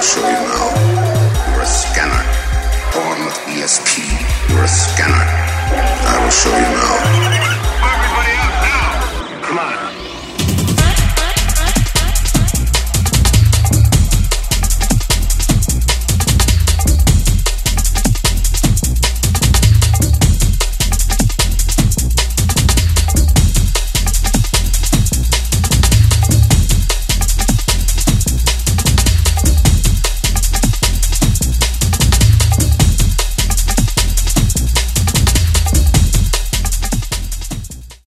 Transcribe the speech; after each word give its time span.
show 0.00 0.28
you. 0.28 0.37